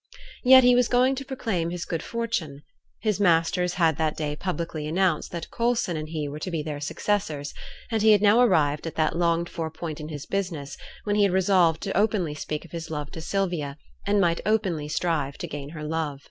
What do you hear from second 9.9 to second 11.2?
in his business, when